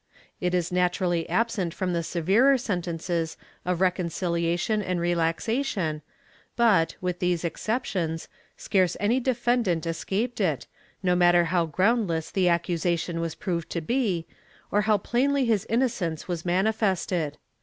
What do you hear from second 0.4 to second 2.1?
is naturally absent from the